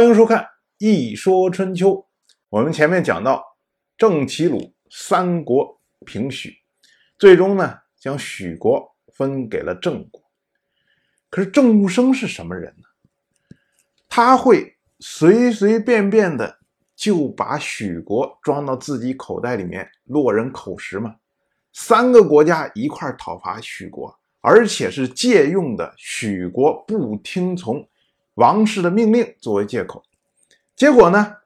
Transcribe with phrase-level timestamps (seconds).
[0.00, 0.38] 欢迎收看
[0.78, 1.90] 《一说春秋》。
[2.48, 3.44] 我们前面讲到，
[3.98, 6.54] 郑齐鲁三国平许，
[7.18, 10.22] 最终呢将许国分给了郑国。
[11.28, 13.58] 可是郑务生是什么人呢？
[14.08, 16.60] 他会随随便便的
[16.96, 21.16] 就把许国装到自己口袋里面落人口实吗？
[21.74, 27.86] 三个国家一块讨伐许国，而且是借用的许国不听从。
[28.40, 30.02] 王室的命令作为借口，
[30.74, 31.36] 结果呢？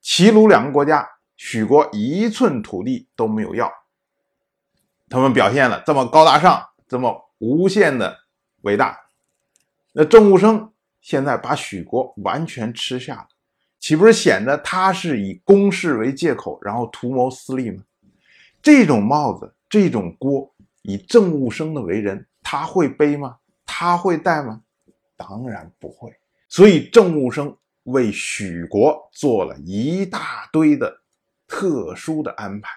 [0.00, 3.72] 齐鲁两个国家，许国一寸土地都没有要。
[5.08, 8.18] 他们表现了这么高大上，这么无限的
[8.62, 8.98] 伟大。
[9.92, 13.28] 那郑务生现在把许国完全吃下了，
[13.78, 17.84] 岂不是显得他是以公事为借口，然后图谋私利吗？
[18.60, 23.36] 这种帽子，这种锅，以郑务生的为人，他会背吗？
[23.64, 24.62] 他会戴吗？
[25.18, 26.10] 当然不会，
[26.48, 31.02] 所以郑务生为许国做了一大堆的
[31.48, 32.70] 特殊的安排。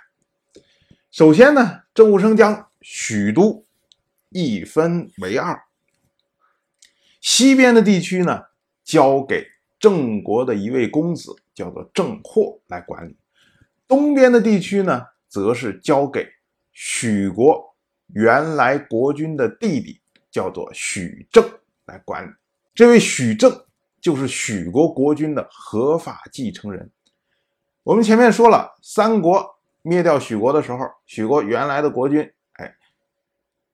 [1.11, 3.63] 首先呢，郑务生将许都
[4.29, 5.61] 一分为二，
[7.21, 8.41] 西边的地区呢
[8.83, 9.45] 交给
[9.79, 13.13] 郑国的一位公子，叫做郑霍来管理；
[13.87, 16.27] 东边的地区呢，则是交给
[16.71, 17.75] 许国
[18.07, 20.01] 原来国君的弟弟，
[20.31, 21.43] 叫做许正。
[21.85, 22.31] 来管理
[22.73, 23.65] 这位许正，
[23.99, 26.89] 就是许国国君的合法继承人。
[27.83, 32.75] 我们前面说了，三国灭掉许国的时候，许国原来的国君，哎，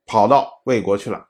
[0.05, 1.27] 跑到魏国去了。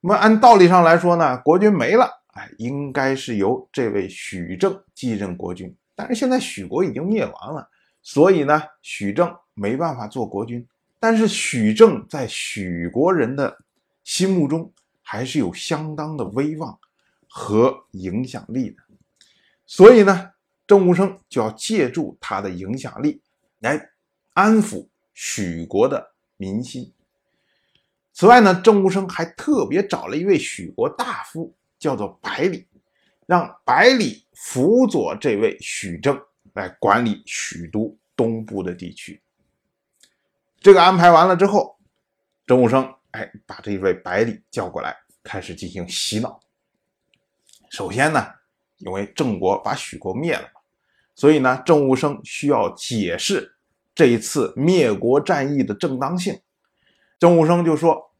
[0.00, 5.74] 那么按道理上来说呢，国君没了，哎，应该是由这位许正继任国君。
[5.94, 7.68] 但是现在许国已经灭亡了，
[8.02, 10.66] 所以呢，许正没办法做国君。
[11.00, 13.56] 但是许正在许国人的
[14.04, 14.70] 心目中。
[15.12, 16.78] 还是有相当的威望
[17.28, 18.82] 和影响力的，
[19.66, 20.30] 所以呢，
[20.66, 23.20] 郑无生就要借助他的影响力
[23.58, 23.90] 来
[24.32, 26.90] 安抚许国的民心。
[28.14, 32.66] 此外呢，郑无生还特别找了一位许国大夫，叫做百里，
[33.26, 36.18] 让百里辅佐这位许正
[36.54, 39.20] 来管理许都东部的地区。
[40.58, 41.76] 这个安排完了之后，
[42.46, 42.94] 郑无生。
[43.12, 46.40] 哎，把这一位百里叫过来，开始进行洗脑。
[47.70, 48.26] 首先呢，
[48.78, 50.48] 因为郑国把许国灭了，
[51.14, 53.56] 所以呢，郑武生需要解释
[53.94, 56.40] 这一次灭国战役的正当性。
[57.18, 58.12] 郑武生就说：“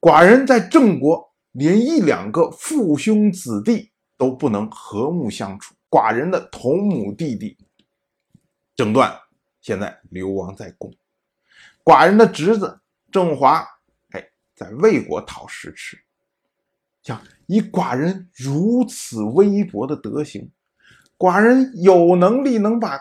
[0.00, 7.58] 寡人在郑国连一两个父兄子弟都不能和睦相处，寡人的同母弟弟
[8.74, 9.20] 郑段
[9.60, 10.92] 现在流亡在宫，
[11.84, 12.80] 寡人的侄子
[13.12, 13.64] 郑华
[14.10, 16.02] 哎。”在魏国讨食吃，
[17.06, 20.50] 讲以寡人如此微薄的德行，
[21.16, 22.98] 寡人有能力能把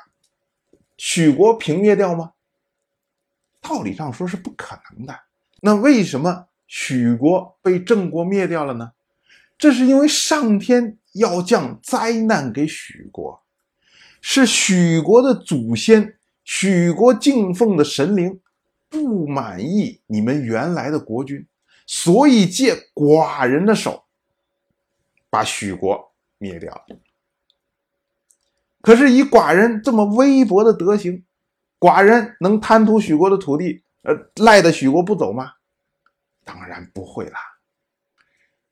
[0.95, 2.33] 许国平灭掉吗？
[3.59, 5.19] 道理上说是不可能的。
[5.61, 8.91] 那为什么许国被郑国灭掉了呢？
[9.57, 13.41] 这是因为上天要降灾难给许国，
[14.21, 18.39] 是许国的祖先、许国敬奉的神灵。
[18.87, 21.45] 不满意你们原来的国君，
[21.85, 24.05] 所以借寡人的手
[25.29, 26.97] 把许国灭掉了。
[28.81, 31.23] 可是以寡人这么微薄的德行，
[31.79, 34.13] 寡人能贪图许国的土地，呃，
[34.43, 35.53] 赖的许国不走吗？
[36.43, 37.39] 当然不会啦。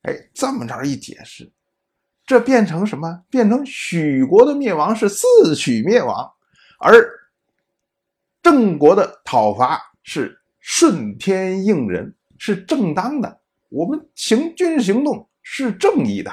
[0.02, 1.50] 哎，这么着一解释，
[2.26, 3.24] 这变成什么？
[3.30, 6.32] 变成许国的灭亡是自取灭亡，
[6.78, 7.08] 而
[8.42, 9.90] 郑国的讨伐。
[10.06, 13.40] 是顺天应人，是正当的。
[13.68, 16.32] 我们行军事行动是正义的。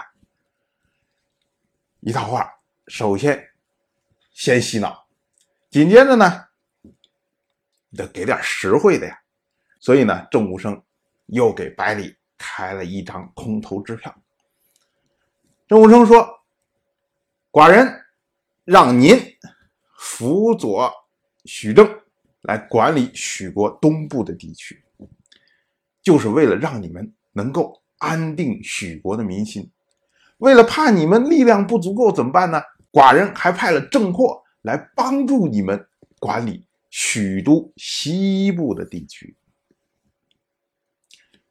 [2.02, 2.52] 一套话，
[2.88, 3.50] 首先
[4.32, 5.08] 先洗脑，
[5.70, 6.46] 紧接着呢，
[7.96, 9.20] 得给点实惠的呀。
[9.80, 10.82] 所以呢，郑武生
[11.28, 14.16] 又给百里开了一张空头支票。
[15.68, 16.28] 郑武生说
[17.52, 18.04] ：“寡人
[18.64, 19.18] 让您
[19.97, 20.92] 辅佐
[21.46, 21.90] 许正。”
[22.42, 24.84] 来管理许国东部的地区，
[26.02, 29.70] 就是为了让你们能够安定许国的民心。
[30.38, 32.62] 为了怕你们力量不足够，怎么办呢？
[32.92, 35.88] 寡人还派了郑霍来帮助你们
[36.20, 39.36] 管理许都西部的地区。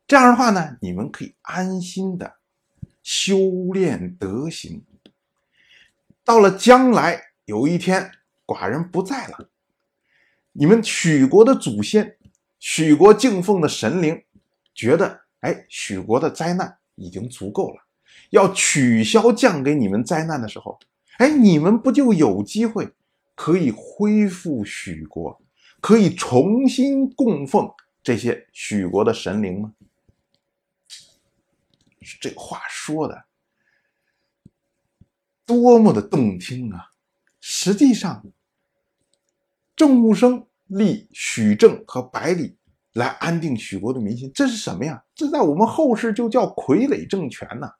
[0.06, 2.35] 这样的话呢，你们可以安心的
[3.03, 3.38] 修
[3.73, 4.85] 炼德行。
[6.25, 8.11] 到了将来有一天，
[8.44, 9.49] 寡人不在了。
[10.53, 12.17] 你们许国的祖先，
[12.58, 14.23] 许国敬奉的神灵，
[14.81, 17.82] 觉得哎，许国的灾难已经足够了，
[18.31, 20.79] 要取消降给你们灾难的时候，
[21.19, 22.91] 哎，你们不就有机会
[23.35, 25.38] 可以恢复许国，
[25.82, 27.71] 可以重新供奉
[28.03, 29.75] 这些许国的神灵吗？
[32.19, 33.25] 这话说的
[35.44, 36.88] 多么的动听啊！
[37.38, 38.25] 实际上，
[39.77, 42.56] 郑武生立许正和百里
[42.94, 45.02] 来安定许国的民心，这是什么呀？
[45.14, 47.70] 这在我们后世就叫傀儡政权呐。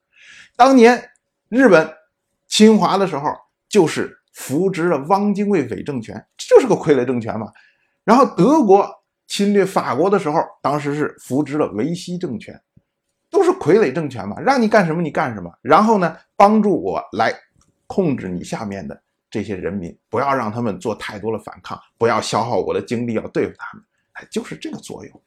[0.57, 1.11] 当年
[1.49, 1.93] 日本
[2.49, 3.31] 侵华的时候，
[3.69, 7.47] 就是扶植了汪精卫伪政权，这就是个傀儡政权嘛。
[8.05, 8.89] 然后德国
[9.27, 12.61] 侵略法国的时候，当时是扶植了维希政权。
[13.33, 17.33] 都是傀儡政权嘛，让你干什么你干什么，然后呢，帮助我来
[17.87, 25.23] 控制你下面的这些人民，不要让他们做太多的反抗，不要消耗我的精力要对付他们，哎，就是这个作用。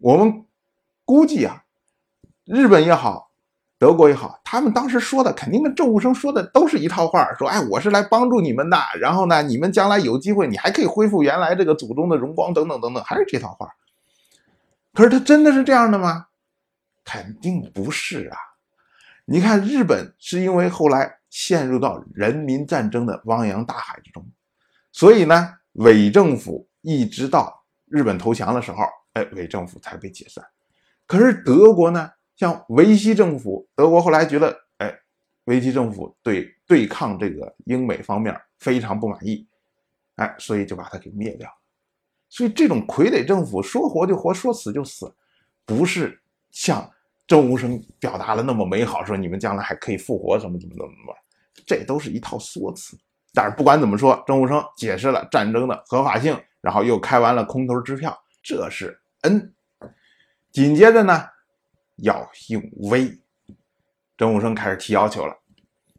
[0.00, 0.44] 我们
[1.04, 1.64] 估计啊，
[2.44, 3.30] 日本也好，
[3.78, 13.68] 德国也好，他们当时说的肯定跟郑武生说的都是一套话，说哎，我是来帮助你们的，然后呢，你们将来有机会，你还可以恢复原来这个祖宗的荣光等等等等，还是这套话。
[14.92, 16.26] 可是他真的是这样的吗？
[17.04, 18.36] 肯定不是啊！
[19.26, 24.24] 你看，日本是因为后来陷入到人民战争的汪洋大海之中，
[24.92, 30.44] 所以呢，伪政府一直到日本投降的时候，哎，伪政府才被解散。
[31.06, 34.92] 可是德国呢，像维希政府，德国后来觉得，哎，
[35.44, 39.46] 维希政府对对抗这个英美方面非常不满意，
[40.16, 41.56] 哎，所以就把它给灭掉了。
[42.28, 45.14] 所以这种傀儡政府，说活就活，说死就死，
[45.64, 46.20] 不是
[46.50, 46.90] 像。
[47.26, 51.14] 郑武生表达了那么美好，说你们将来还可以复活，怎么怎么怎么怎么，
[51.64, 52.98] 这都是一套说辞。
[53.32, 59.54] 但是不管怎么说，郑武生解释了战争的合法性，然后又开完了空头支票，这是恩。
[60.50, 61.26] 紧接着呢，
[61.96, 63.20] 要用威。
[64.16, 65.36] 郑武生开始提要求了，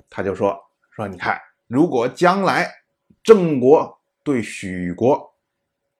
[0.10, 0.60] 他就说
[0.90, 2.68] 说你看，如果将来
[3.22, 5.36] 郑国对许国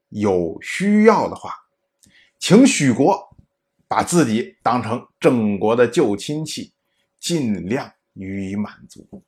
[0.10, 1.52] 有需要的话，
[2.40, 3.24] 请许国。
[3.88, 6.74] 把自己当成郑国的旧亲戚，
[7.20, 9.24] 尽量予以满足。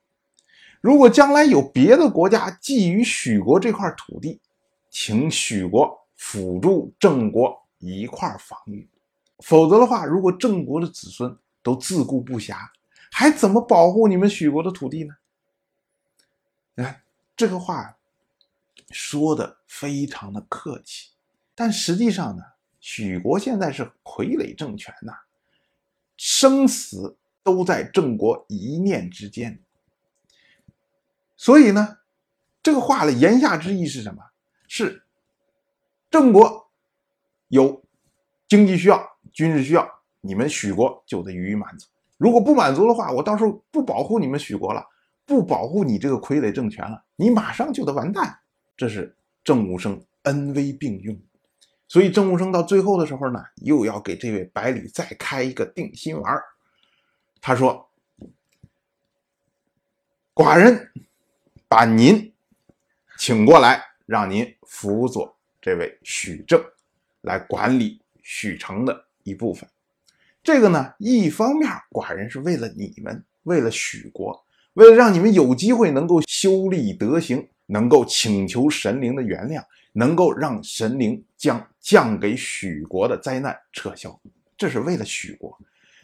[0.81, 4.41] 如果将来有别的国家觊觎许国这块土地，
[4.89, 8.89] 请许国辅助郑国一块防御。
[9.39, 12.57] 否则的话，如果郑国的子孙都自顾不暇，
[13.11, 15.13] 还怎么保护你们许国的土地呢？
[16.75, 17.03] 哎，
[17.35, 17.97] 这个话
[18.89, 21.11] 说的非常的客气，
[21.53, 22.43] 但实际上呢？
[22.79, 25.11] 许国现在是傀儡政权呐，
[26.15, 29.61] 生死都在郑国一念之间。
[31.35, 31.97] 所以呢，
[32.63, 34.23] 这个话的言下之意是什么？
[34.67, 35.03] 是
[36.09, 36.69] 郑国
[37.47, 37.83] 有
[38.47, 39.89] 经济需要、军事需要，
[40.21, 41.87] 你们许国就得予以满足。
[42.17, 44.85] 如果不满足的话，我到时候不保护你们许国了，
[45.25, 48.39] 不保护你这个傀儡政权了，你马上就得完蛋。
[48.75, 51.19] 这是郑武生恩威并用。
[51.87, 56.41] 所以郑武生到最后的时候呢，又要给这位百里再开一个定心丸
[57.39, 57.89] 他说
[60.35, 60.91] ：“寡人
[61.67, 62.33] 把您
[63.17, 66.59] 请过来，让您辅佐这位许正
[67.21, 69.69] 来管理许城的一部分。
[70.41, 74.43] 这个呢，一方面寡人是为了你们，为了许国，
[74.73, 84.21] 为了让你们有机会能够修立德行，能够请求神灵的原谅。”能够让神灵将降给许国的灾难撤销，
[84.55, 85.49] 这是为了许国；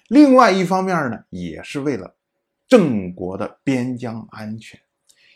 [0.07, 2.12] 另外一方面呢，也是为了
[2.67, 4.79] 郑国的边疆安全。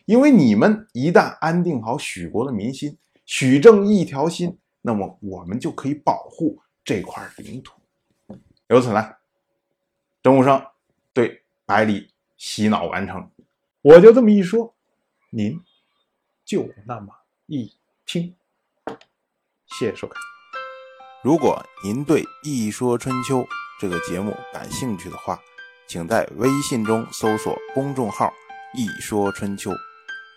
[0.08, 7.74] 因为你们一旦安定好许国的民心，许郑一条心，那么我们就可以保护这块领土。
[8.70, 9.06] 由此呢，
[10.24, 10.66] 郑武生
[11.12, 13.30] 对百里洗脑完成。
[13.82, 14.74] 我就这么一说，
[15.30, 15.62] 您
[16.46, 17.14] 就那么
[17.48, 17.74] 一
[18.06, 18.34] 听。
[19.78, 20.16] 谢谢收看。
[21.22, 23.40] 如果您对《一说春秋》
[23.78, 25.38] 这个节目感兴趣的话，
[25.86, 28.32] 请在微信中搜索公众号
[28.74, 29.72] “一说春秋”，